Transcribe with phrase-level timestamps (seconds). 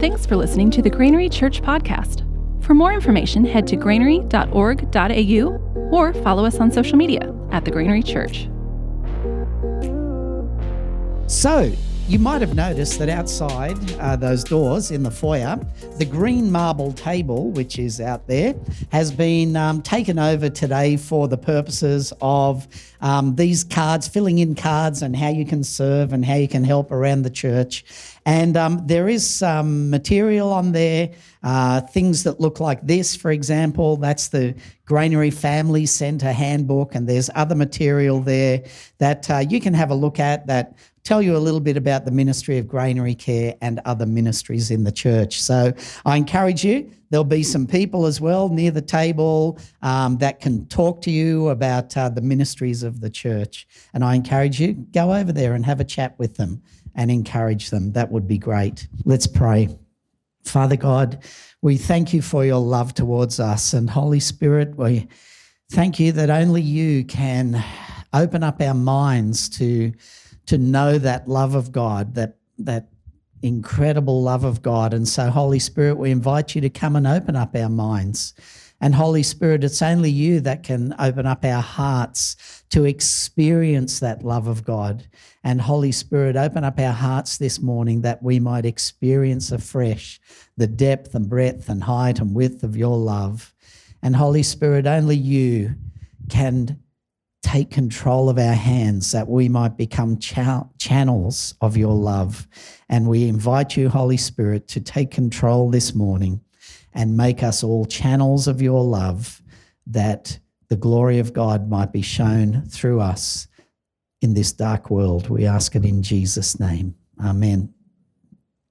[0.00, 2.22] Thanks for listening to the Grainery Church podcast.
[2.62, 8.04] For more information, head to grainery.org.au or follow us on social media at the Grainery
[8.04, 8.48] Church.
[11.26, 11.72] So,
[12.08, 15.60] you might have noticed that outside uh, those doors in the foyer,
[15.98, 18.54] the green marble table, which is out there,
[18.90, 22.66] has been um, taken over today for the purposes of
[23.02, 26.64] um, these cards, filling in cards and how you can serve and how you can
[26.64, 27.84] help around the church.
[28.24, 31.10] And um, there is some material on there,
[31.42, 33.98] uh, things that look like this, for example.
[33.98, 34.54] That's the
[34.86, 38.64] Grainery Family Centre handbook, and there's other material there
[38.96, 40.74] that uh, you can have a look at that
[41.08, 44.84] tell you a little bit about the ministry of Grainery care and other ministries in
[44.84, 45.40] the church.
[45.40, 45.72] So
[46.04, 50.66] I encourage you, there'll be some people as well near the table um, that can
[50.66, 53.66] talk to you about uh, the ministries of the church.
[53.94, 56.60] And I encourage you, go over there and have a chat with them
[56.94, 57.92] and encourage them.
[57.92, 58.86] That would be great.
[59.06, 59.74] Let's pray.
[60.44, 61.24] Father God,
[61.62, 63.72] we thank you for your love towards us.
[63.72, 65.08] And Holy Spirit, we
[65.72, 67.64] thank you that only you can
[68.12, 69.94] open up our minds to
[70.48, 72.88] to know that love of God, that that
[73.42, 74.92] incredible love of God.
[74.92, 78.34] And so, Holy Spirit, we invite you to come and open up our minds.
[78.80, 84.24] And Holy Spirit, it's only you that can open up our hearts to experience that
[84.24, 85.06] love of God.
[85.44, 90.20] And Holy Spirit, open up our hearts this morning that we might experience afresh
[90.56, 93.52] the depth and breadth and height and width of your love.
[94.02, 95.74] And Holy Spirit, only you
[96.28, 96.78] can
[97.42, 102.48] take control of our hands that we might become cha- channels of your love.
[102.88, 106.40] And we invite you, Holy Spirit, to take control this morning
[106.94, 109.42] and make us all channels of your love
[109.86, 113.46] that the glory of God might be shown through us
[114.20, 115.28] in this dark world.
[115.28, 116.94] We ask it in Jesus' name.
[117.24, 117.72] Amen.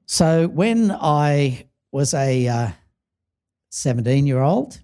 [0.05, 2.73] So, when I was a
[3.69, 4.79] 17 uh, year old,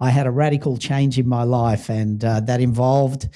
[0.00, 3.28] I had a radical change in my life, and uh, that involved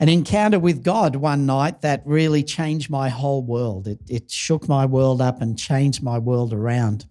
[0.00, 3.86] an encounter with God one night that really changed my whole world.
[3.86, 7.06] It, it shook my world up and changed my world around.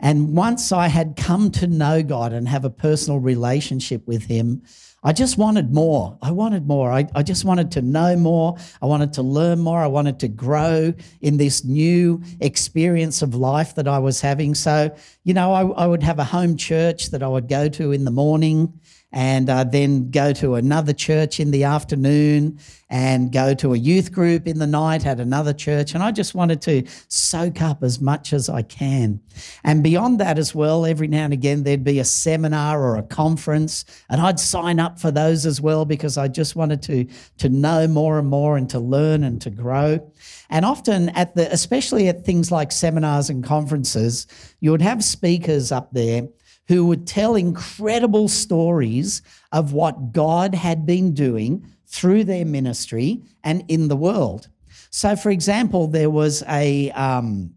[0.00, 4.62] And once I had come to know God and have a personal relationship with Him,
[5.08, 6.18] I just wanted more.
[6.20, 6.92] I wanted more.
[6.92, 8.58] I, I just wanted to know more.
[8.82, 9.78] I wanted to learn more.
[9.78, 10.92] I wanted to grow
[11.22, 14.54] in this new experience of life that I was having.
[14.54, 17.92] So, you know, I, I would have a home church that I would go to
[17.92, 18.78] in the morning
[19.12, 22.58] and uh, then go to another church in the afternoon
[22.90, 25.94] and go to a youth group in the night at another church.
[25.94, 29.20] And I just wanted to soak up as much as I can.
[29.64, 33.02] And beyond that as well, every now and again, there'd be a seminar or a
[33.02, 37.06] conference, and I'd sign up for those as well because I just wanted to,
[37.38, 40.12] to know more and more and to learn and to grow.
[40.50, 44.26] And often at the, especially at things like seminars and conferences,
[44.60, 46.28] you would have speakers up there
[46.68, 53.64] who would tell incredible stories of what God had been doing through their ministry and
[53.68, 54.48] in the world.
[54.90, 57.54] So, for example, there was a, um,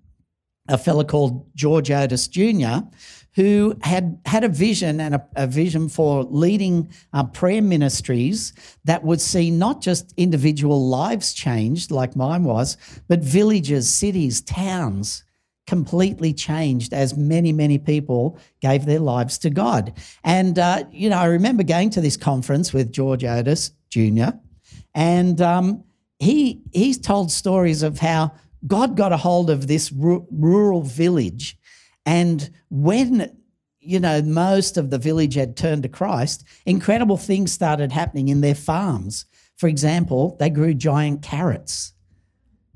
[0.68, 2.80] a fellow called George Otis Jr.
[3.36, 8.54] who had had a vision and a, a vision for leading uh, prayer ministries
[8.86, 12.78] that would see not just individual lives changed like mine was,
[13.10, 15.24] but villages, cities, towns
[15.68, 19.94] completely changed as many, many people gave their lives to God.
[20.24, 24.32] And, uh, you know, I remember going to this conference with George Otis Jr.,
[24.94, 25.84] and um,
[26.20, 28.34] he, he's told stories of how
[28.68, 31.58] God got a hold of this r- rural village.
[32.06, 33.32] And when
[33.82, 38.42] you know, most of the village had turned to Christ, incredible things started happening in
[38.42, 39.26] their farms.
[39.58, 41.94] For example, they grew giant carrots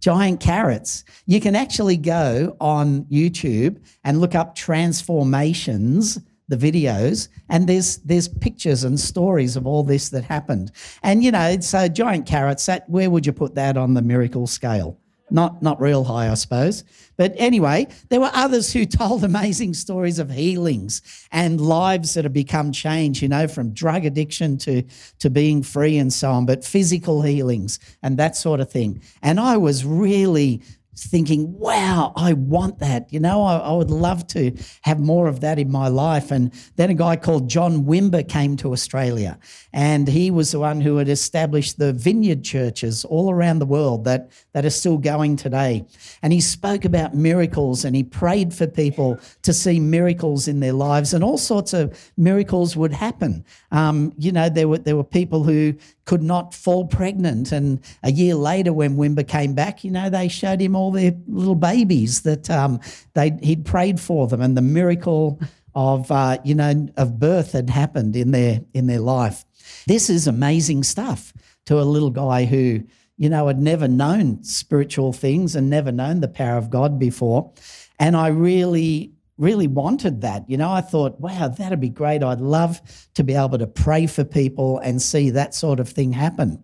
[0.05, 1.03] giant carrots.
[1.25, 8.27] You can actually go on YouTube and look up transformations, the videos, and there's there's
[8.27, 10.71] pictures and stories of all this that happened.
[11.01, 14.45] And you know, so giant carrots, that where would you put that on the miracle
[14.45, 14.99] scale?
[15.31, 16.83] Not not real high, I suppose.
[17.17, 21.01] But anyway, there were others who told amazing stories of healings
[21.31, 24.83] and lives that have become changed, you know, from drug addiction to,
[25.19, 29.01] to being free and so on, but physical healings and that sort of thing.
[29.21, 30.61] And I was really
[30.95, 33.11] thinking, wow, I want that.
[33.11, 36.31] You know, I, I, would love to have more of that in my life.
[36.31, 39.37] And then a guy called John Wimber came to Australia,
[39.73, 44.05] and he was the one who had established the vineyard churches all around the world
[44.05, 45.85] that, that are still going today.
[46.21, 50.73] And he spoke about miracles and he prayed for people to see miracles in their
[50.73, 53.43] lives, and all sorts of miracles would happen.
[53.71, 55.75] Um, you know, there were, there were people who
[56.05, 57.51] could not fall pregnant.
[57.51, 61.13] And a year later, when Wimber came back, you know, they showed him all their
[61.27, 62.79] little babies that um,
[63.13, 65.39] they he'd prayed for them, and the miracle
[65.73, 69.43] of uh, you know of birth had happened in their in their life.
[69.87, 71.33] This is amazing stuff
[71.65, 72.83] to a little guy who
[73.17, 77.51] you know had never known spiritual things and never known the power of God before,
[77.99, 80.49] and I really really wanted that.
[80.49, 82.23] You know, I thought, wow, that'd be great.
[82.23, 82.81] I'd love
[83.15, 86.63] to be able to pray for people and see that sort of thing happen.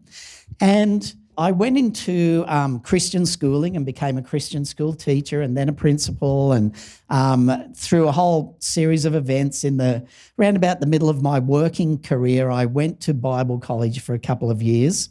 [0.59, 5.69] And I went into um, Christian schooling and became a Christian school teacher and then
[5.69, 6.75] a principal and
[7.09, 10.05] um, through a whole series of events in the
[10.37, 14.19] around about the middle of my working career, I went to Bible college for a
[14.19, 15.09] couple of years.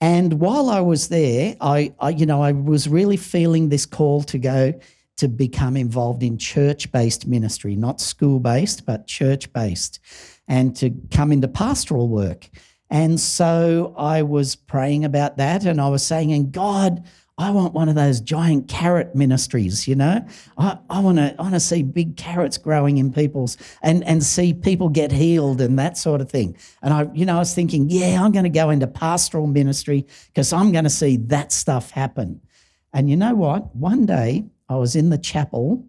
[0.00, 4.22] And while I was there, I, I you know, I was really feeling this call
[4.24, 4.74] to go
[5.16, 10.00] to become involved in church based ministry, not school based, but church based,
[10.48, 12.48] and to come into pastoral work.
[12.90, 17.04] And so I was praying about that and I was saying, and God,
[17.36, 20.24] I want one of those giant carrot ministries, you know.
[20.56, 24.22] I, I want to I want to see big carrots growing in people's and and
[24.22, 26.56] see people get healed and that sort of thing.
[26.82, 30.06] And I, you know, I was thinking, yeah, I'm going to go into pastoral ministry
[30.28, 32.40] because I'm going to see that stuff happen.
[32.92, 33.74] And you know what?
[33.74, 35.86] One day I was in the chapel,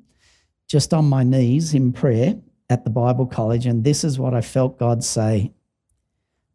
[0.68, 2.36] just on my knees in prayer
[2.69, 5.54] at the Bible college, and this is what I felt God say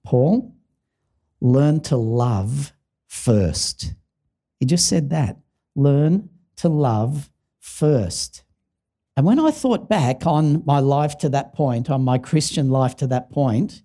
[0.04, 0.54] Paul,
[1.40, 2.72] learn to love
[3.06, 3.94] first.
[4.58, 5.38] He just said that.
[5.74, 8.42] Learn to love first.
[9.16, 12.96] And when I thought back on my life to that point, on my Christian life
[12.96, 13.82] to that point,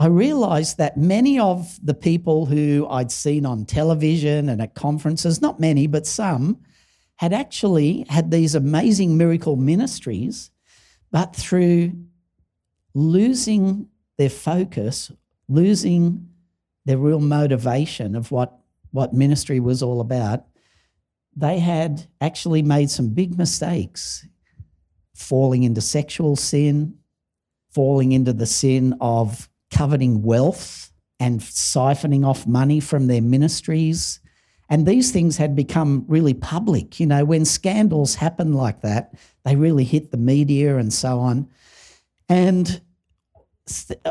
[0.00, 5.40] I realized that many of the people who I'd seen on television and at conferences,
[5.40, 6.60] not many, but some,
[7.16, 10.50] had actually had these amazing miracle ministries,
[11.10, 11.92] but through
[12.94, 13.88] losing
[14.18, 15.12] their focus,
[15.48, 16.28] losing
[16.84, 18.58] their real motivation of what,
[18.90, 20.44] what ministry was all about,
[21.36, 24.26] they had actually made some big mistakes,
[25.14, 26.96] falling into sexual sin,
[27.70, 34.20] falling into the sin of coveting wealth and siphoning off money from their ministries
[34.70, 36.98] and these things had become really public.
[36.98, 39.14] You know, when scandals happen like that,
[39.44, 41.48] they really hit the media and so on.
[42.28, 42.80] And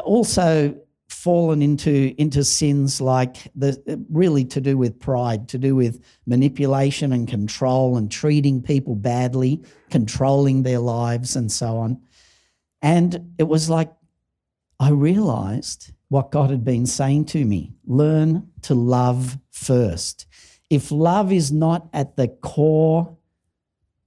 [0.04, 0.76] also
[1.10, 7.14] fallen into into sins like the really to do with pride, to do with manipulation
[7.14, 12.02] and control and treating people badly, controlling their lives and so on.
[12.82, 13.94] And it was like
[14.80, 20.28] I realized what God had been saying to me learn to love first.
[20.70, 23.18] If love is not at the core,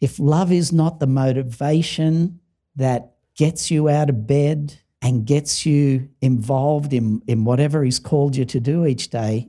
[0.00, 2.38] if love is not the motivation
[2.76, 8.36] that gets you out of bed and gets you involved in, in whatever He's called
[8.36, 9.48] you to do each day,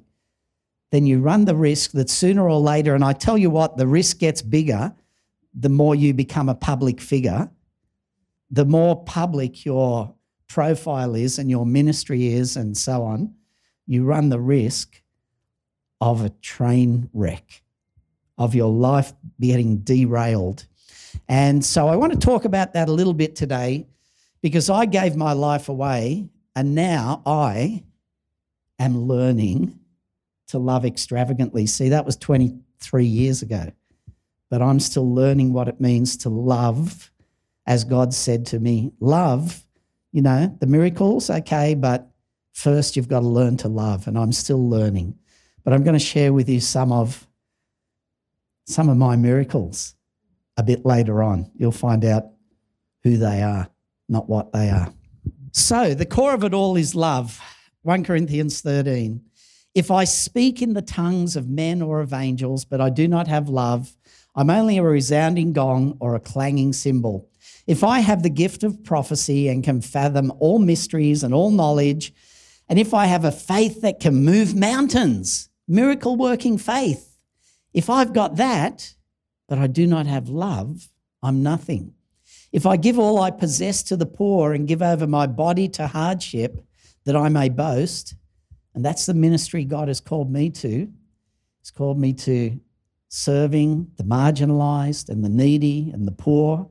[0.90, 3.86] then you run the risk that sooner or later, and I tell you what, the
[3.86, 4.96] risk gets bigger
[5.54, 7.52] the more you become a public figure,
[8.50, 10.16] the more public your
[10.48, 13.34] profile is and your ministry is, and so on,
[13.86, 15.02] you run the risk
[16.00, 17.64] of a train wreck,
[18.38, 20.66] of your life getting derailed.
[21.28, 23.88] And so I want to talk about that a little bit today
[24.42, 27.84] because I gave my life away and now I
[28.80, 29.80] am learning
[30.48, 31.66] to love extravagantly.
[31.66, 33.72] See, that was 23 years ago,
[34.50, 37.12] but I'm still learning what it means to love
[37.66, 38.92] as God said to me.
[39.00, 39.67] Love,
[40.12, 42.10] you know, the miracles, okay, but
[42.54, 45.18] first you've got to learn to love, and I'm still learning.
[45.64, 47.28] But I'm going to share with you some of
[48.66, 49.96] some of my miracles
[50.58, 51.50] a bit later on.
[51.56, 52.26] You'll find out
[53.04, 53.70] who they are,
[54.10, 54.94] not what they are.
[55.54, 57.40] So, the core of it all is love.
[57.84, 59.22] 1 Corinthians 13.
[59.74, 63.28] If I speak in the tongues of men or of angels, but I do not
[63.28, 63.96] have love,
[64.36, 67.30] I'm only a resounding gong or a clanging cymbal.
[67.68, 72.14] If I have the gift of prophecy and can fathom all mysteries and all knowledge,
[72.70, 77.18] and if I have a faith that can move mountains, miracle working faith.
[77.74, 78.96] If I've got that,
[79.48, 80.90] but I do not have love,
[81.22, 81.94] I'm nothing.
[82.52, 85.88] If I give all I possess to the poor and give over my body to
[85.88, 86.66] hardship
[87.04, 88.16] that I may boast,
[88.74, 90.90] and that's the ministry God has called me to,
[91.60, 92.60] He's called me to
[93.10, 96.70] serving the marginalized and the needy and the poor.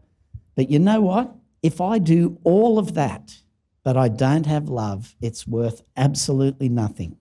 [0.56, 1.34] But you know what?
[1.62, 3.36] If I do all of that,
[3.84, 7.16] but I don't have love, it's worth absolutely nothing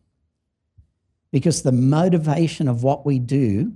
[1.31, 3.73] because the motivation of what we do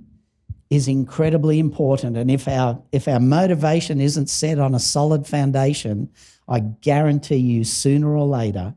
[0.70, 2.16] is incredibly important.
[2.16, 6.08] And if our if our motivation isn't set on a solid foundation,
[6.48, 8.74] I guarantee you sooner or later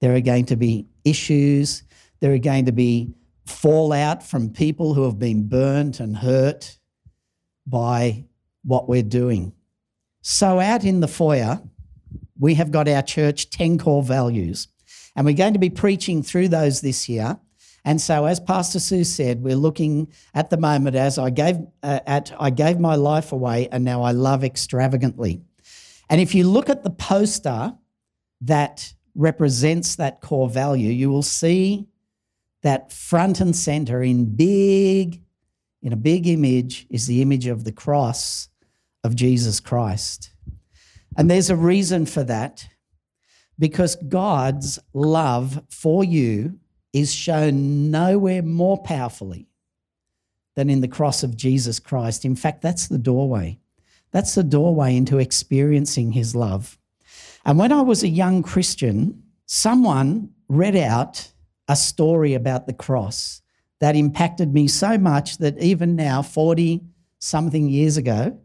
[0.00, 1.82] there are going to be issues.
[2.20, 3.14] There are going to be
[3.46, 6.78] fallout from people who have been burnt and hurt
[7.66, 8.24] by
[8.64, 9.52] what we're doing.
[10.22, 11.62] So, out in the foyer,
[12.38, 14.68] we have got our church 10 core values,
[15.16, 17.38] and we're going to be preaching through those this year.
[17.86, 22.00] And so, as Pastor Sue said, we're looking at the moment as I gave uh,
[22.06, 25.40] at I gave my life away, and now I love extravagantly.
[26.10, 27.72] And if you look at the poster
[28.42, 31.86] that represents that core value, you will see
[32.62, 35.22] that front and center in big,
[35.80, 38.49] in a big image, is the image of the cross
[39.04, 40.30] of Jesus Christ.
[41.16, 42.66] And there's a reason for that
[43.58, 46.58] because God's love for you
[46.92, 49.48] is shown nowhere more powerfully
[50.56, 52.24] than in the cross of Jesus Christ.
[52.24, 53.58] In fact, that's the doorway.
[54.10, 56.78] That's the doorway into experiencing his love.
[57.44, 61.30] And when I was a young Christian, someone read out
[61.68, 63.40] a story about the cross
[63.78, 66.82] that impacted me so much that even now, 40
[67.18, 68.38] something years ago,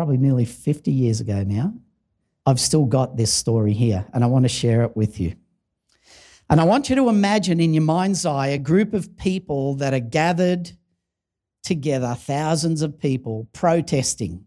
[0.00, 1.74] probably nearly 50 years ago now,
[2.46, 5.34] I've still got this story here and I want to share it with you.
[6.48, 9.92] And I want you to imagine in your mind's eye a group of people that
[9.92, 10.70] are gathered
[11.62, 14.46] together, thousands of people protesting.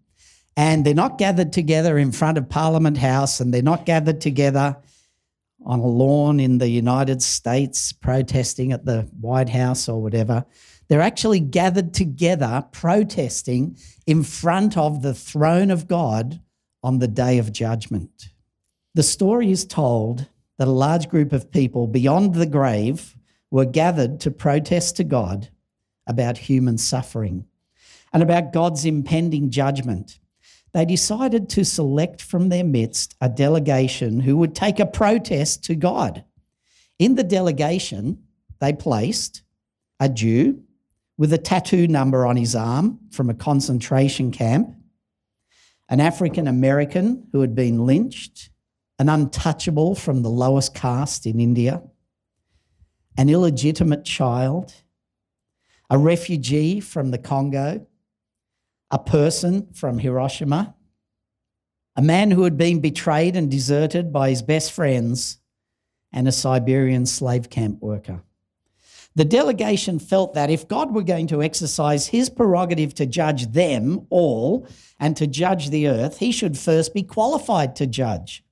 [0.57, 4.75] And they're not gathered together in front of Parliament House and they're not gathered together
[5.63, 10.47] on a lawn in the United States protesting at the White House or whatever.
[10.87, 16.41] They're actually gathered together protesting in front of the throne of God
[16.83, 18.29] on the day of judgment.
[18.93, 23.15] The story is told that a large group of people beyond the grave
[23.49, 25.49] were gathered to protest to God
[26.05, 27.45] about human suffering
[28.11, 30.19] and about God's impending judgment
[30.73, 35.75] they decided to select from their midst a delegation who would take a protest to
[35.75, 36.25] God.
[36.97, 38.23] In the delegation,
[38.59, 39.43] they placed
[39.99, 40.63] a Jew
[41.17, 44.75] with a tattoo number on his arm from a concentration camp,
[45.89, 48.49] an African American who had been lynched,
[48.99, 51.81] an untouchable from the lowest caste in India,
[53.17, 54.73] an illegitimate child,
[55.89, 57.85] a refugee from the Congo,
[58.89, 60.75] a person from Hiroshima,
[61.95, 65.37] a man who had been betrayed and deserted by his best friends,
[66.11, 68.23] and a Siberian slave camp worker.
[69.15, 74.07] The delegation felt that if God were going to exercise his prerogative to judge them
[74.09, 74.67] all
[74.99, 78.43] and to judge the earth, he should first be qualified to judge.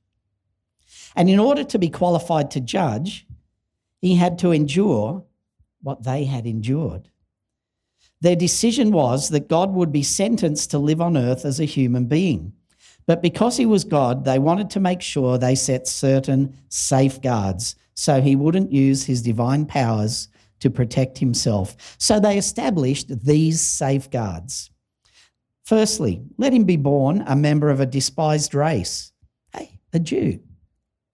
[1.16, 3.26] And in order to be qualified to judge,
[4.02, 5.24] he had to endure
[5.82, 7.10] what they had endured.
[8.22, 12.06] Their decision was that God would be sentenced to live on earth as a human
[12.06, 12.54] being.
[13.08, 18.22] But because he was God, they wanted to make sure they set certain safeguards so
[18.22, 20.28] he wouldn't use his divine powers
[20.62, 21.96] to protect himself.
[21.98, 24.72] So they established these safeguards.
[25.64, 29.12] Firstly, let him be born a member of a despised race.
[29.54, 30.40] Hey, a Jew.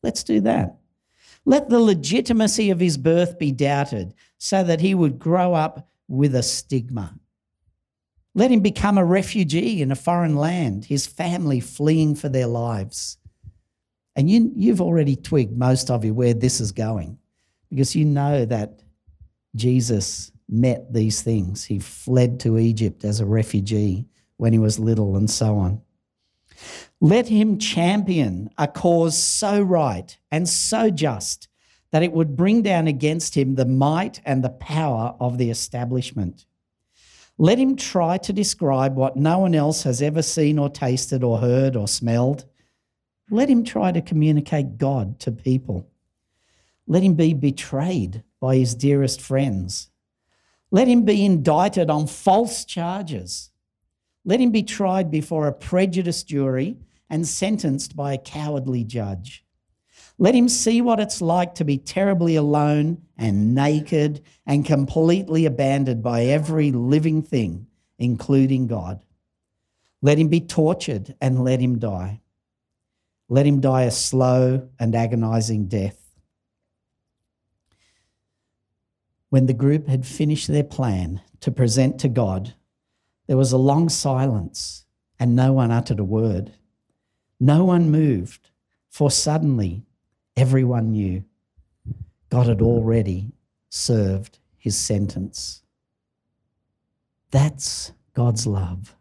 [0.04, 0.78] Let's do that.
[1.46, 6.36] Let the legitimacy of his birth be doubted so that he would grow up with
[6.36, 7.16] a stigma.
[8.36, 13.18] Let him become a refugee in a foreign land, his family fleeing for their lives.
[14.16, 17.18] And you, you've already twigged, most of you, where this is going
[17.70, 18.82] because you know that
[19.56, 21.66] Jesus met these things.
[21.66, 25.82] He fled to Egypt as a refugee when he was little and so on.
[27.00, 31.48] Let him champion a cause so right and so just
[31.92, 36.46] that it would bring down against him the might and the power of the establishment.
[37.38, 41.38] Let him try to describe what no one else has ever seen or tasted or
[41.38, 42.46] heard or smelled.
[43.30, 45.88] Let him try to communicate God to people.
[46.88, 49.90] Let him be betrayed by his dearest friends.
[50.72, 53.52] Let him be indicted on false charges.
[54.26, 56.78] Let him be tried before a prejudiced jury
[57.10, 59.46] and sentenced by a cowardly judge.
[60.18, 66.04] Let him see what it's like to be terribly alone and naked and completely abandoned
[66.04, 67.68] by every living thing,
[68.00, 69.00] including God.
[70.02, 72.22] Let him be tortured and let him die.
[73.30, 76.07] Let him die a slow and agonizing death.
[79.30, 82.54] When the group had finished their plan to present to God,
[83.28, 84.86] there was a long silence
[85.20, 86.54] and no one uttered a word.
[87.40, 88.50] No one moved,
[88.90, 89.88] for suddenly
[90.38, 91.24] Everyone knew
[92.30, 93.32] God had already
[93.70, 95.64] served his sentence.
[97.32, 98.96] That's God's love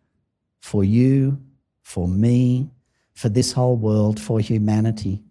[0.60, 1.42] for you,
[1.82, 2.70] for me,
[3.12, 5.24] for this whole world, for humanity.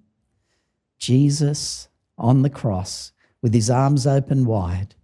[0.99, 3.11] Jesus on the cross
[3.45, 4.95] with his arms open wide.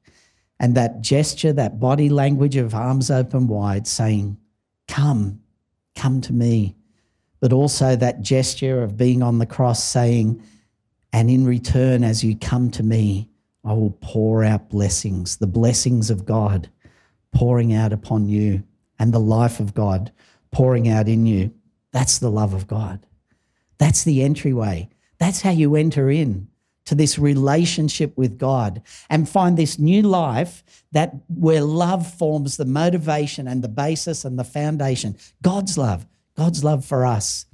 [0.59, 4.35] And that gesture, that body language of arms open wide, saying,
[4.87, 5.41] Come,
[5.95, 6.75] come to me.
[7.39, 10.41] But also that gesture of being on the cross saying,
[11.13, 13.29] And in return, as you come to me,
[13.63, 16.67] I will pour out blessings, the blessings of God
[17.31, 18.63] pouring out upon you,
[18.97, 20.11] and the life of God
[20.49, 21.53] pouring out in you.
[21.91, 23.05] That's the love of God.
[23.77, 24.89] That's the entryway.
[25.19, 26.47] That's how you enter in
[26.85, 32.65] to this relationship with God and find this new life that where love forms the
[32.65, 35.15] motivation and the basis and the foundation.
[35.41, 37.45] God's love, God's love for us.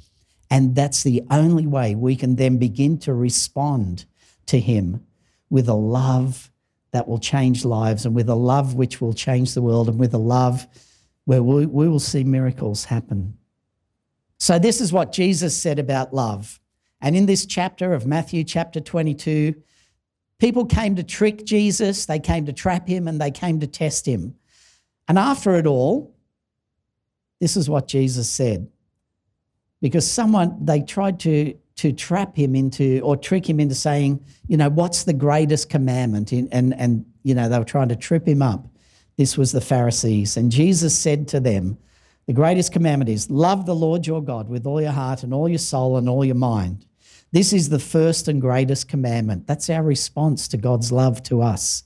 [0.50, 4.06] And that's the only way we can then begin to respond
[4.46, 5.06] to Him
[5.50, 6.52] with a love
[6.92, 10.14] that will change lives and with a love which will change the world and with
[10.14, 10.68] a love
[11.26, 13.38] where we, we will see miracles happen.
[14.40, 16.60] So, this is what Jesus said about love.
[17.02, 19.56] And in this chapter of Matthew, chapter 22,
[20.40, 24.06] people came to trick Jesus, they came to trap him, and they came to test
[24.06, 24.36] him.
[25.08, 26.16] And after it all,
[27.40, 28.68] this is what Jesus said.
[29.82, 34.58] Because someone, they tried to, to trap him into or trick him into saying, you
[34.58, 36.32] know, what's the greatest commandment?
[36.32, 38.68] And, and, and, you know, they were trying to trip him up.
[39.18, 40.36] This was the Pharisees.
[40.36, 41.78] And Jesus said to them,
[42.26, 45.48] the greatest commandment is love the Lord your God with all your heart and all
[45.48, 46.86] your soul and all your mind.
[47.32, 49.48] This is the first and greatest commandment.
[49.48, 51.84] That's our response to God's love to us.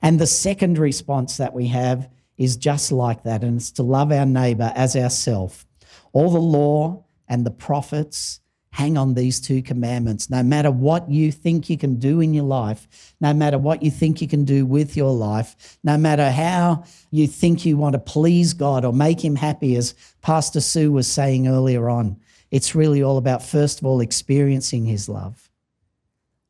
[0.00, 4.12] And the second response that we have is just like that, and it's to love
[4.12, 5.66] our neighbor as ourself.
[6.12, 8.40] All the law and the prophets
[8.74, 10.28] hang on these two commandments.
[10.30, 13.90] No matter what you think you can do in your life, no matter what you
[13.90, 16.82] think you can do with your life, no matter how
[17.12, 21.06] you think you want to please God or make Him happy, as Pastor Sue was
[21.06, 22.20] saying earlier on,
[22.54, 25.50] it's really all about, first of all, experiencing His love,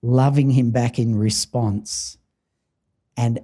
[0.02, 2.18] loving Him back in response,
[3.16, 3.40] and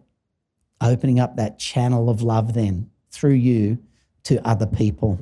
[0.79, 3.79] opening up that channel of love then through you
[4.25, 5.19] to other people.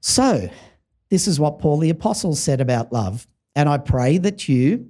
[0.00, 0.50] So,
[1.08, 3.28] this is what Paul the Apostle said about love.
[3.54, 4.88] And I pray that you,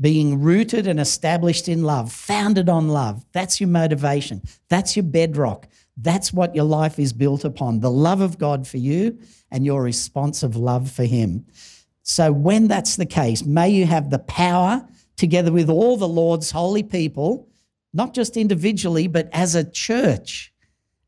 [0.00, 5.66] being rooted and established in love, founded on love, that's your motivation, that's your bedrock,
[5.96, 7.80] that's what your life is built upon.
[7.80, 9.18] The love of God for you
[9.50, 11.46] and your response of love for Him.
[12.02, 16.50] So, when that's the case, may you have the power, together with all the Lord's
[16.50, 17.48] holy people,
[17.92, 20.52] not just individually, but as a church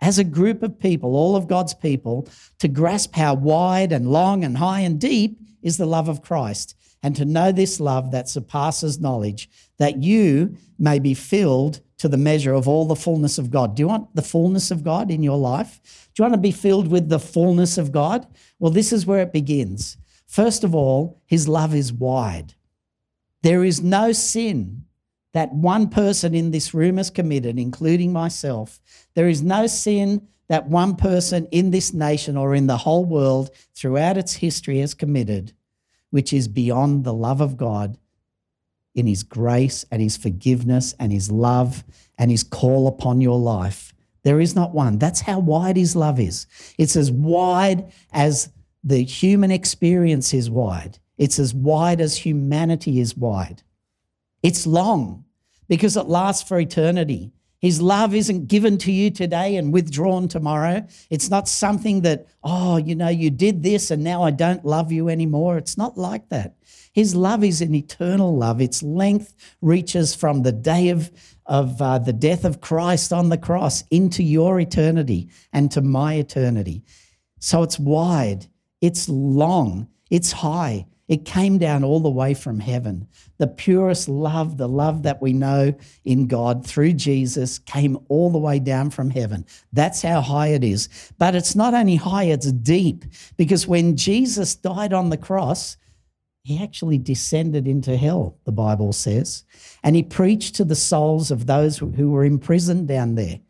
[0.01, 4.45] as a group of people, all of God's people, to grasp how wide and long
[4.45, 8.29] and high and deep is the love of Christ, and to know this love that
[8.29, 13.51] surpasses knowledge, that you may be filled to the measure of all the fullness of
[13.51, 13.75] God.
[13.75, 16.09] Do you want the fullness of God in your life?
[16.15, 18.27] Do you want to be filled with the fullness of God?
[18.59, 19.97] Well, this is where it begins.
[20.27, 22.55] First of all, his love is wide.
[23.43, 24.85] There is no sin
[25.33, 28.81] that one person in this room has committed, including myself.
[29.15, 33.51] There is no sin that one person in this nation or in the whole world
[33.75, 35.53] throughout its history has committed,
[36.11, 37.99] which is beyond the love of God
[38.95, 41.85] in His grace and His forgiveness and His love
[42.19, 43.95] and His call upon your life.
[44.23, 44.99] There is not one.
[44.99, 46.47] That's how wide His love is.
[46.79, 48.51] It's as wide as
[48.83, 53.63] the human experience is wide, it's as wide as humanity is wide.
[54.43, 55.25] It's long
[55.69, 57.33] because it lasts for eternity.
[57.61, 60.87] His love isn't given to you today and withdrawn tomorrow.
[61.11, 64.91] It's not something that, oh, you know, you did this and now I don't love
[64.91, 65.59] you anymore.
[65.59, 66.55] It's not like that.
[66.93, 68.61] His love is an eternal love.
[68.63, 71.11] Its length reaches from the day of,
[71.45, 76.15] of uh, the death of Christ on the cross into your eternity and to my
[76.15, 76.83] eternity.
[77.41, 78.47] So it's wide,
[78.81, 83.09] it's long, it's high, it came down all the way from heaven.
[83.39, 88.39] The purest love, the love that we know in God through Jesus, came all the
[88.39, 89.45] way down from heaven.
[89.73, 90.89] That's how high it is.
[91.19, 93.05] But it's not only high, it's deep.
[93.37, 95.77] Because when Jesus died on the cross,
[96.45, 99.43] he actually descended into hell, the Bible says,
[99.83, 103.41] and he preached to the souls of those who were imprisoned down there.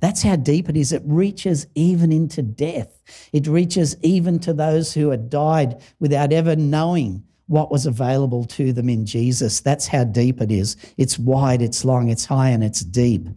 [0.00, 0.92] That's how deep it is.
[0.92, 3.00] It reaches even into death.
[3.32, 8.72] It reaches even to those who had died without ever knowing what was available to
[8.72, 9.60] them in Jesus.
[9.60, 10.76] That's how deep it is.
[10.96, 13.28] It's wide, it's long, it's high, and it's deep.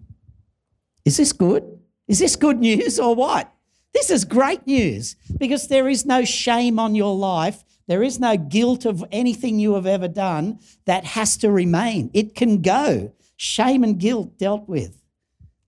[1.06, 1.64] Is this good?
[2.08, 3.52] Is this good news or what?
[3.94, 7.64] This is great news because there is no shame on your life.
[7.88, 12.12] There is no guilt of anything you have ever done that has to remain.
[12.14, 13.14] It can go.
[13.38, 14.99] Shame and guilt dealt with.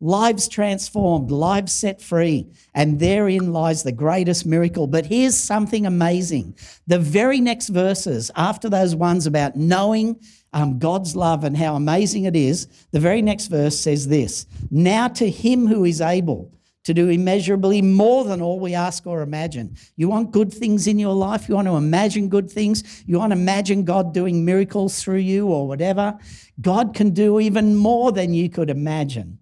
[0.02, 2.48] Lives transformed, lives set free.
[2.74, 4.88] And therein lies the greatest miracle.
[4.88, 6.56] But here's something amazing.
[6.88, 10.20] The very next verses, after those ones about knowing
[10.54, 15.08] um, God's love and how amazing it is, the very next verse says this Now
[15.10, 16.52] to him who is able
[16.84, 19.78] to do immeasurably more than all we ask or imagine.
[19.98, 21.48] You want good things in your life?
[21.48, 23.04] You want to imagine good things?
[23.06, 26.18] You want to imagine God doing miracles through you or whatever?
[26.60, 29.38] God can do even more than you could imagine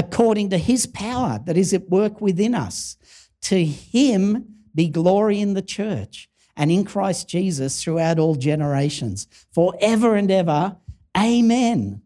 [0.00, 2.96] according to his power that is at work within us.
[3.42, 10.14] To him be glory in the church and in Christ Jesus throughout all generations, forever
[10.16, 10.78] and ever.
[11.16, 12.00] Amen.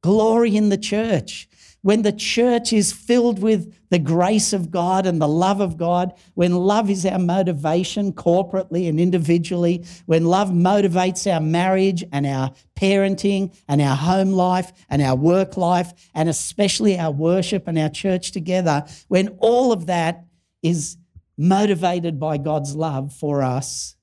[0.00, 1.50] Glory in the church
[1.82, 6.14] when the church is filled with the grace of God and the love of God,
[6.34, 12.52] when love is our motivation corporately and individually, when love motivates our marriage and our
[12.76, 17.90] parenting and our home life and our work life, and especially our worship and our
[17.90, 20.24] church together, when all of that
[20.62, 20.96] is
[21.36, 23.96] motivated by God's love for us,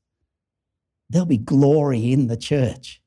[1.09, 3.01] there'll be glory in the church.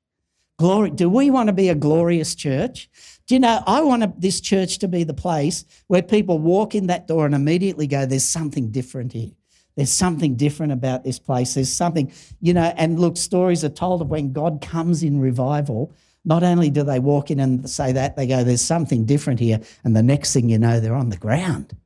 [0.59, 0.91] Glory.
[0.91, 2.89] Do we want to be a glorious church?
[3.27, 6.89] Do you know, I want this church to be the place where people walk in
[6.89, 9.31] that door and immediately go, there's something different here.
[9.77, 11.55] There's something different about this place.
[11.55, 15.93] There's something, you know, and look, stories are told of when God comes in revival.
[16.25, 19.61] Not only do they walk in and say that, they go, there's something different here.
[19.83, 21.77] And the next thing you know, they're on the ground.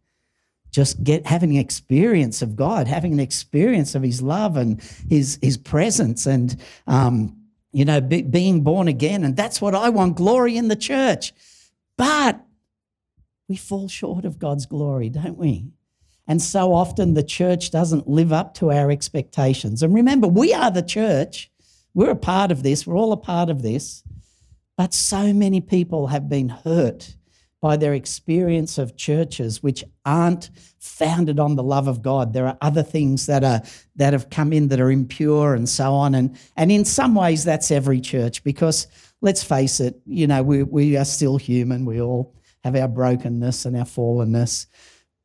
[0.72, 5.38] Just get having an experience of God, having an experience of His love and His
[5.40, 6.54] His presence, and
[6.86, 7.34] um,
[7.72, 9.24] you know, be, being born again.
[9.24, 11.32] And that's what I want glory in the church.
[11.96, 12.44] But
[13.48, 15.66] we fall short of God's glory, don't we?
[16.26, 19.82] And so often the church doesn't live up to our expectations.
[19.82, 21.50] And remember, we are the church.
[21.94, 22.86] We're a part of this.
[22.86, 24.02] We're all a part of this.
[24.76, 27.16] But so many people have been hurt
[27.66, 32.32] by their experience of churches which aren't founded on the love of God.
[32.32, 33.60] There are other things that are
[33.96, 36.14] that have come in that are impure and so on.
[36.14, 38.86] And and in some ways that's every church because
[39.20, 41.84] let's face it, you know, we we are still human.
[41.84, 44.66] We all have our brokenness and our fallenness.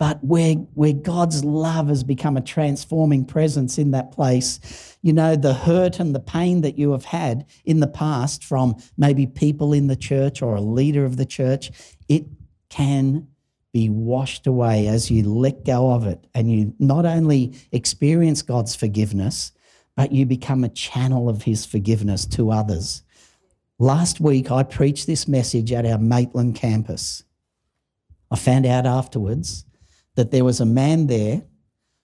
[0.02, 5.36] But where, where God's love has become a transforming presence in that place, you know,
[5.36, 9.74] the hurt and the pain that you have had in the past from maybe people
[9.74, 11.70] in the church or a leader of the church,
[12.10, 12.26] it
[12.68, 13.28] can
[13.74, 18.76] be washed away as you let go of it and you not only experience God's
[18.76, 19.52] forgiveness,
[19.96, 23.04] but you become a channel of His forgiveness to others.
[23.78, 27.24] Last week, I preached this message at our Maitland campus.
[28.32, 29.64] I found out afterwards
[30.16, 31.44] that there was a man there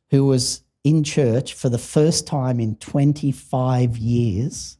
[0.09, 4.77] who was in church for the first time in 25 years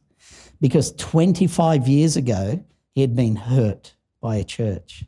[0.60, 2.64] because 25 years ago
[2.94, 5.04] he had been hurt by a church.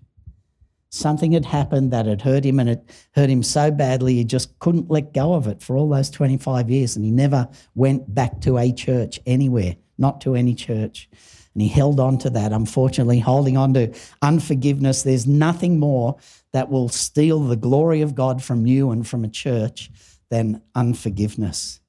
[0.91, 4.59] Something had happened that had hurt him, and it hurt him so badly he just
[4.59, 6.97] couldn't let go of it for all those 25 years.
[6.97, 11.09] And he never went back to a church anywhere, not to any church.
[11.55, 15.03] And he held on to that, unfortunately, holding on to unforgiveness.
[15.03, 16.17] There's nothing more
[16.53, 19.91] that will steal the glory of God from you and from a church
[20.31, 21.81] than unforgiveness.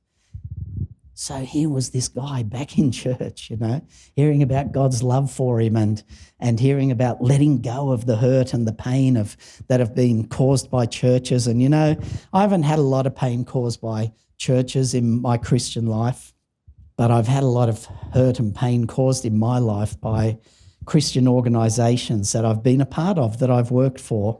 [1.21, 5.62] So here was this guy back in church, you know, hearing about God's love for
[5.62, 6.02] him and,
[6.39, 10.28] and hearing about letting go of the hurt and the pain of that have been
[10.28, 11.45] caused by churches.
[11.45, 11.95] And you know,
[12.34, 16.34] I haven't had a lot of pain caused by churches in my Christian life,
[17.01, 17.83] but I've had a lot of
[18.13, 20.37] hurt and pain caused in my life by
[20.85, 24.39] Christian organizations that I've been a part of, that I've worked for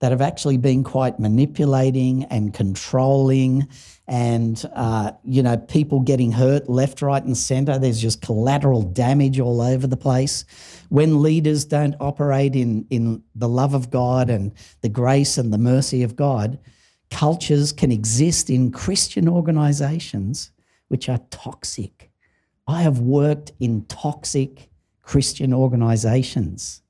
[0.00, 3.68] that have actually been quite manipulating and controlling
[4.08, 7.78] and uh, you know people getting hurt left right and center.
[7.78, 10.44] There's just collateral damage all over the place.
[10.88, 15.58] When leaders don't operate in in the love of god and the grace and the
[15.58, 16.58] mercy of god
[17.12, 20.50] cultures can exist in christian organizations
[20.92, 22.12] which are toxic
[22.68, 24.70] i have worked in toxic
[25.02, 26.82] christian organizations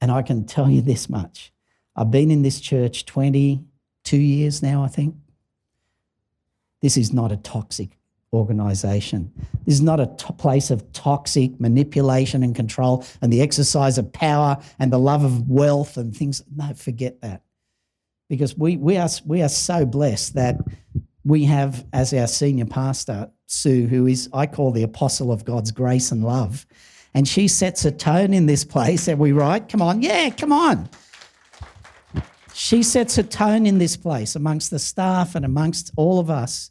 [0.00, 1.52] and i can tell you this much
[1.98, 5.16] I've been in this church 22 years now, I think.
[6.80, 7.98] This is not a toxic
[8.32, 9.32] organization.
[9.64, 14.12] This is not a t- place of toxic manipulation and control and the exercise of
[14.12, 16.40] power and the love of wealth and things.
[16.54, 17.42] No, forget that.
[18.28, 20.60] Because we, we, are, we are so blessed that
[21.28, 25.70] we have as our senior pastor, Sue, who is, I call the apostle of God's
[25.70, 26.66] grace and love.
[27.12, 29.08] And she sets a tone in this place.
[29.08, 29.66] Are we right?
[29.68, 30.00] Come on.
[30.00, 30.88] Yeah, come on.
[32.54, 36.70] She sets a tone in this place amongst the staff and amongst all of us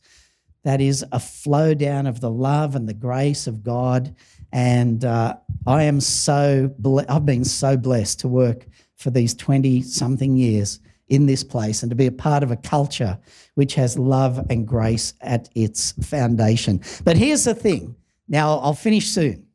[0.63, 4.15] that is a flow down of the love and the grace of God.
[4.52, 8.65] And uh, I am so, ble- I've been so blessed to work
[8.96, 12.58] for these 20 something years in this place and to be a part of a
[12.58, 13.17] culture
[13.56, 16.82] which has love and grace at its foundation.
[17.04, 17.96] But here's the thing
[18.28, 19.46] now, I'll finish soon.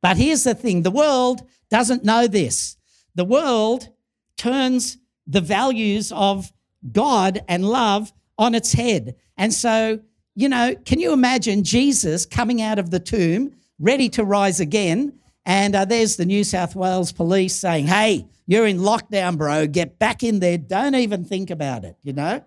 [0.00, 2.76] But here's the thing the world doesn't know this.
[3.14, 3.88] The world
[4.36, 6.50] turns the values of
[6.90, 9.14] God and love on its head.
[9.36, 10.00] And so,
[10.34, 15.18] you know, can you imagine Jesus coming out of the tomb, ready to rise again?
[15.44, 19.66] And uh, there's the New South Wales police saying, hey, you're in lockdown, bro.
[19.66, 20.58] Get back in there.
[20.58, 22.44] Don't even think about it, you know?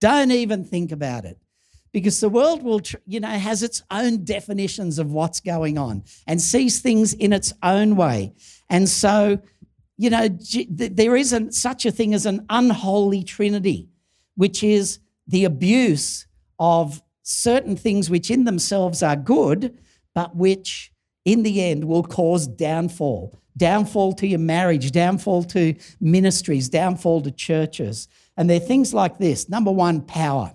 [0.00, 1.38] Don't even think about it.
[1.92, 6.40] Because the world will, you know, has its own definitions of what's going on and
[6.40, 8.32] sees things in its own way.
[8.68, 9.40] And so,
[9.96, 13.88] you know, there isn't such a thing as an unholy trinity,
[14.36, 16.26] which is the abuse
[16.58, 19.78] of certain things which in themselves are good,
[20.14, 20.89] but which
[21.24, 27.30] in the end will cause downfall downfall to your marriage, downfall to ministries, downfall to
[27.30, 28.08] churches.
[28.36, 30.54] And they're things like this number one, power.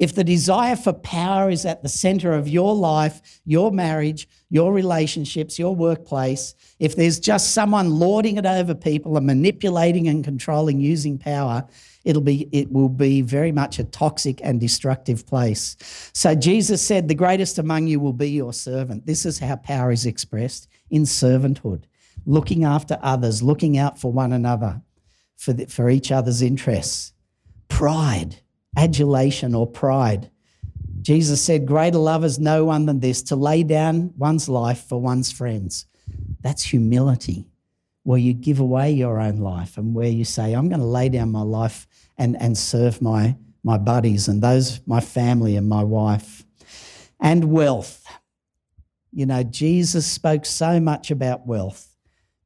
[0.00, 4.72] If the desire for power is at the center of your life, your marriage, your
[4.72, 10.80] relationships, your workplace, if there's just someone lording it over people and manipulating and controlling
[10.80, 11.68] using power,
[12.04, 15.76] it'll be it will be very much a toxic and destructive place.
[16.14, 19.92] So Jesus said, "The greatest among you will be your servant." This is how power
[19.92, 21.82] is expressed in servanthood
[22.26, 24.82] looking after others, looking out for one another,
[25.36, 27.12] for, the, for each other's interests.
[27.68, 28.40] Pride,
[28.76, 30.30] adulation, or pride.
[31.02, 35.00] Jesus said, Greater love is no one than this to lay down one's life for
[35.00, 35.86] one's friends.
[36.42, 37.46] That's humility,
[38.02, 41.08] where you give away your own life and where you say, I'm going to lay
[41.08, 41.86] down my life
[42.18, 46.44] and, and serve my, my buddies and those, my family and my wife.
[47.18, 48.04] And wealth.
[49.12, 51.90] You know, Jesus spoke so much about wealth.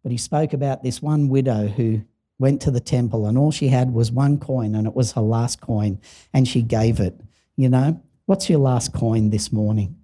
[0.03, 2.03] But he spoke about this one widow who
[2.39, 5.21] went to the temple and all she had was one coin and it was her
[5.21, 6.01] last coin
[6.33, 7.21] and she gave it.
[7.57, 9.97] You know, what's your last coin this morning?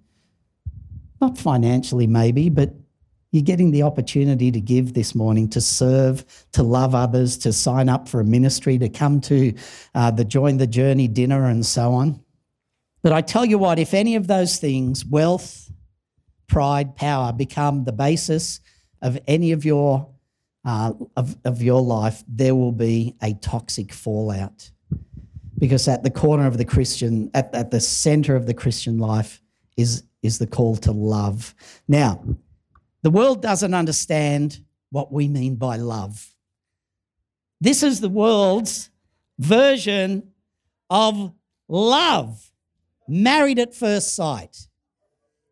[1.19, 2.73] Not financially, maybe, but
[3.31, 7.87] you're getting the opportunity to give this morning, to serve, to love others, to sign
[7.87, 9.53] up for a ministry, to come to
[9.95, 12.21] uh, the Join the Journey dinner and so on.
[13.03, 15.71] But I tell you what, if any of those things, wealth,
[16.47, 18.59] pride, power, become the basis
[19.01, 20.10] of any of your
[20.65, 24.71] uh, of, of your life, there will be a toxic fallout.
[25.57, 29.41] Because at the corner of the Christian, at, at the center of the Christian life
[29.77, 31.53] is, is the call to love.
[31.87, 32.23] Now,
[33.03, 36.35] the world doesn't understand what we mean by love.
[37.59, 38.89] This is the world's
[39.37, 40.31] version
[40.89, 41.31] of
[41.67, 42.51] love,
[43.07, 44.67] married at first sight.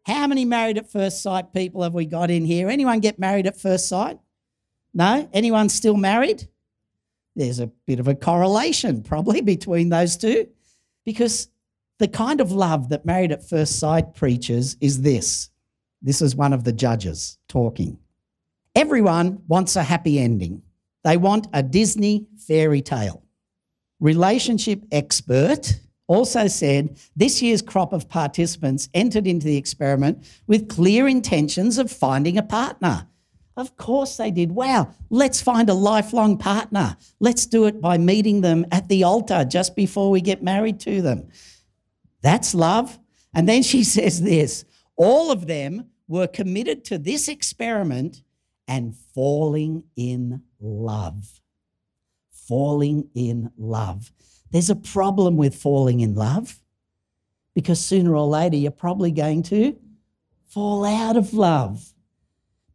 [0.06, 2.68] How many married at first sight people have we got in here?
[2.68, 4.20] Anyone get married at first sight?
[4.94, 5.30] No?
[5.34, 6.48] Anyone still married?
[7.36, 10.48] There's a bit of a correlation probably between those two
[11.06, 11.50] because
[12.00, 15.50] the kind of love that married at first sight preaches is this.
[16.02, 18.00] This is one of the judges talking.
[18.76, 20.62] Everyone wants a happy ending.
[21.04, 23.24] They want a Disney fairy tale.
[24.00, 31.08] Relationship expert also said this year's crop of participants entered into the experiment with clear
[31.08, 33.08] intentions of finding a partner.
[33.60, 34.54] Of course they did.
[34.54, 36.96] Wow, let's find a lifelong partner.
[37.20, 41.02] Let's do it by meeting them at the altar just before we get married to
[41.02, 41.28] them.
[42.22, 42.98] That's love.
[43.34, 44.64] And then she says this
[44.96, 48.24] all of them were committed to this experiment
[48.66, 51.42] and falling in love.
[52.32, 54.14] Falling in love.
[54.52, 56.62] There's a problem with falling in love
[57.54, 59.78] because sooner or later you're probably going to
[60.48, 61.94] fall out of love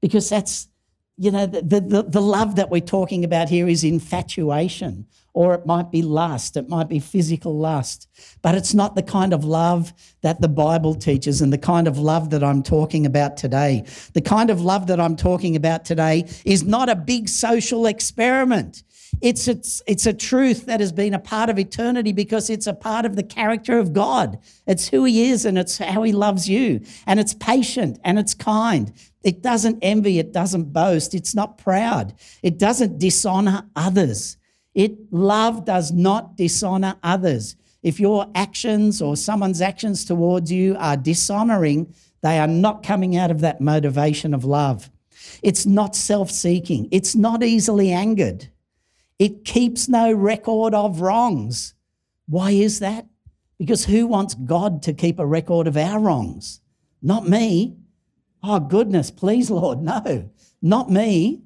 [0.02, 0.68] because that's
[1.16, 5.64] you know the, the, the, love that we're talking about here is infatuation or it
[5.64, 8.08] might be lust it might be physical lust
[8.42, 11.98] but it's not the kind of love that the bible teaches and the kind of
[11.98, 13.84] love that i'm talking about today.
[14.12, 18.82] The kind of love that i'm talking about today is not a big social experiment
[19.20, 22.74] it's, it's, it's a truth that has been a part of eternity because it's a
[22.74, 24.38] part of the character of God.
[24.66, 26.80] It's who He is and it's how He loves you.
[27.06, 28.92] And it's patient and it's kind.
[29.22, 34.36] It doesn't envy, it doesn't boast, it's not proud, it doesn't dishonor others.
[34.74, 37.56] It love does not dishonor others.
[37.82, 43.30] If your actions or someone's actions towards you are dishonoring, they are not coming out
[43.30, 44.90] of that motivation of love.
[45.42, 46.88] It's not self seeking.
[46.90, 48.48] It's not easily angered.
[49.18, 51.74] It keeps no record of wrongs.
[52.26, 53.06] Why is that?
[53.58, 56.60] Because who wants God to keep a record of our wrongs?
[57.00, 57.76] Not me.
[58.42, 61.42] Oh, goodness, please, Lord, no, not me.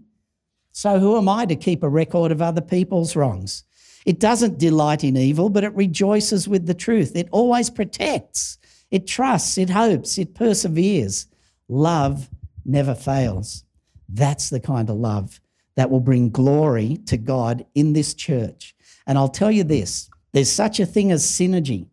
[0.72, 3.64] So who am I to keep a record of other people's wrongs?
[4.06, 7.12] It doesn't delight in evil, but it rejoices with the truth.
[7.14, 8.58] It always protects,
[8.90, 11.26] it trusts, it hopes, it perseveres.
[11.68, 12.30] Love
[12.64, 13.64] never fails.
[14.08, 15.40] That's the kind of love
[15.78, 18.74] that will bring glory to God in this church.
[19.06, 21.86] And I'll tell you this there's such a thing as synergy,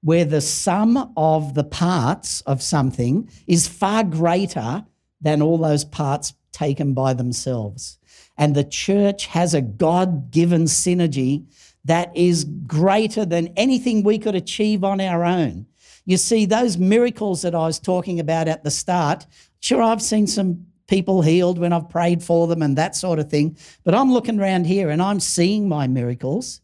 [0.00, 4.86] where the sum of the parts of something is far greater
[5.20, 7.98] than all those parts taken by themselves.
[8.38, 11.44] And the church has a God given synergy
[11.84, 15.66] that is greater than anything we could achieve on our own.
[16.04, 19.26] You see, those miracles that I was talking about at the start,
[19.58, 23.30] sure, I've seen some people healed when I've prayed for them and that sort of
[23.30, 26.60] thing, but I'm looking around here and I'm seeing my miracles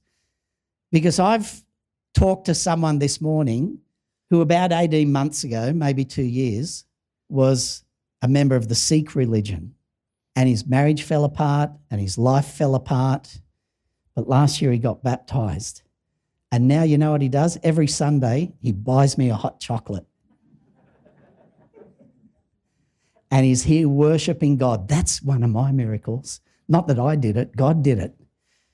[0.93, 1.63] because I've
[2.15, 3.79] talked to someone this morning
[4.31, 6.85] who, about 18 months ago, maybe two years,
[7.29, 7.85] was
[8.23, 9.75] a member of the Sikh religion
[10.37, 13.41] and his marriage fell apart and his life fell apart.
[14.15, 15.83] But last year he got baptized.
[16.51, 17.59] And now you know what he does?
[17.63, 20.07] Every Sunday he buys me a hot chocolate.
[23.31, 24.89] And he's here worshiping God.
[24.89, 26.41] That's one of my miracles.
[26.69, 28.15] Not that I did it, God did it.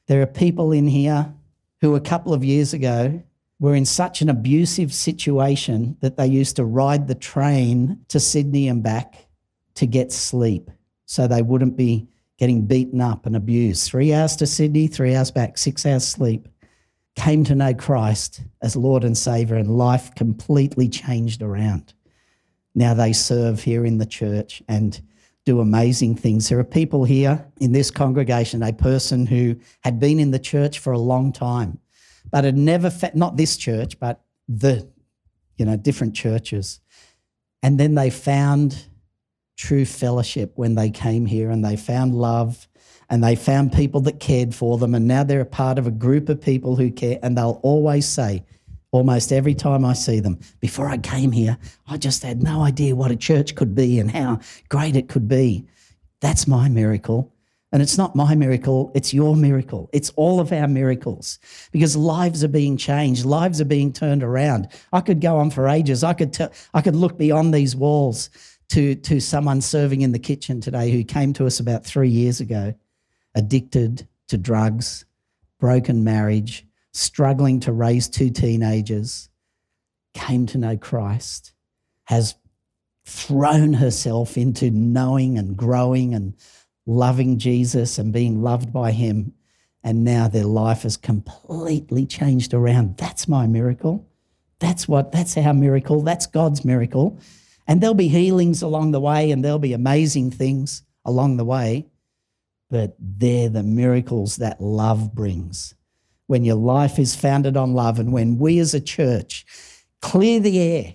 [0.07, 1.33] There are people in here
[1.81, 3.23] who a couple of years ago
[3.61, 8.69] were in such an abusive situation that they used to ride the train to Sydney
[8.69, 9.27] and back
[9.75, 10.71] to get sleep
[11.07, 13.89] so they wouldn't be getting beaten up and abused.
[13.89, 16.49] Three hours to Sydney, three hours back, six hours sleep.
[17.17, 21.95] Came to know Christ as Lord and Savior, and life completely changed around.
[22.75, 25.01] Now they serve here in the church and
[25.45, 26.49] do amazing things.
[26.49, 30.79] There are people here in this congregation, a person who had been in the church
[30.79, 31.79] for a long time,
[32.31, 34.89] but had never, fa- not this church, but the,
[35.57, 36.81] you know, different churches.
[37.63, 38.87] And then they found
[39.57, 42.67] true fellowship when they came here and they found love
[43.09, 44.95] and they found people that cared for them.
[44.95, 47.19] And now they're a part of a group of people who care.
[47.23, 48.45] And they'll always say,
[48.95, 52.95] almost every time I see them, before I came here, I just had no idea
[52.95, 55.67] what a church could be and how great it could be.
[56.21, 57.33] That's my miracle.
[57.73, 59.91] And it's not my miracle, it's your miracle.
[59.93, 61.41] It's all of our miracles
[61.73, 64.69] because lives are being changed, lives are being turned around.
[64.93, 66.05] I could go on for ages.
[66.05, 68.31] I could tell, I could look beyond these walls
[68.69, 72.41] to, to someone serving in the kitchen today who came to us about three years
[72.41, 72.75] ago,
[73.35, 75.05] addicted to drugs,
[75.59, 79.29] broken marriage, struggling to raise two teenagers,
[80.15, 81.53] came to know Christ,
[82.05, 82.37] has
[83.05, 86.35] thrown herself into knowing and growing and
[86.87, 89.35] loving Jesus and being loved by Him.
[89.83, 92.97] And now their life has completely changed around.
[92.97, 94.09] That's my miracle.
[94.61, 96.01] That's what, that's our miracle.
[96.01, 97.19] That's God's miracle.
[97.67, 101.87] And there'll be healings along the way and there'll be amazing things along the way.
[102.71, 105.75] But they're the miracles that love brings.
[106.27, 109.45] When your life is founded on love, and when we as a church
[110.01, 110.95] clear the air,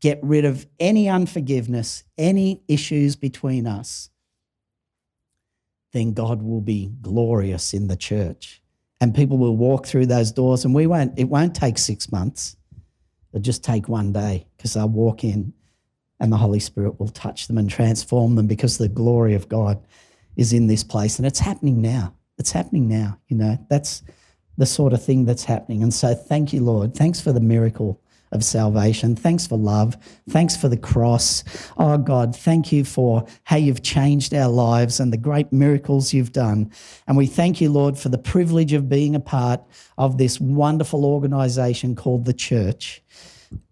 [0.00, 4.10] get rid of any unforgiveness, any issues between us,
[5.92, 8.62] then God will be glorious in the church.
[9.00, 12.56] And people will walk through those doors, and we won't, it won't take six months.
[13.32, 15.52] It'll just take one day because they'll walk in
[16.20, 19.84] and the Holy Spirit will touch them and transform them because the glory of God
[20.36, 21.18] is in this place.
[21.18, 22.14] And it's happening now.
[22.38, 23.18] It's happening now.
[23.28, 24.02] You know, that's
[24.56, 25.82] the sort of thing that's happening.
[25.82, 26.94] And so thank you, Lord.
[26.94, 28.00] Thanks for the miracle
[28.32, 29.14] of salvation.
[29.14, 29.96] Thanks for love.
[30.28, 31.44] Thanks for the cross.
[31.76, 36.32] Oh God, thank you for how you've changed our lives and the great miracles you've
[36.32, 36.70] done.
[37.06, 39.62] And we thank you, Lord, for the privilege of being a part
[39.96, 43.02] of this wonderful organization called the church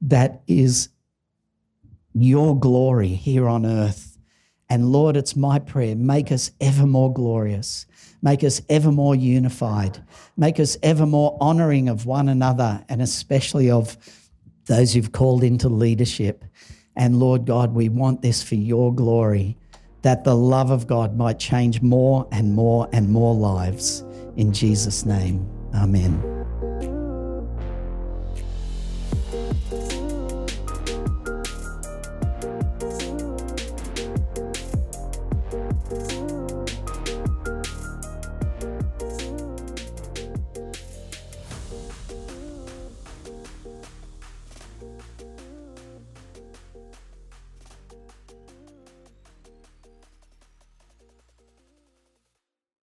[0.00, 0.88] that is
[2.14, 4.18] your glory here on earth.
[4.70, 7.86] And Lord, it's my prayer, make us ever more glorious,
[8.24, 10.02] make us ever more unified,
[10.36, 13.98] make us ever more honoring of one another, and especially of
[14.64, 16.42] those you've called into leadership.
[16.96, 19.58] And Lord God, we want this for your glory,
[20.00, 24.02] that the love of God might change more and more and more lives.
[24.36, 26.43] In Jesus' name, amen.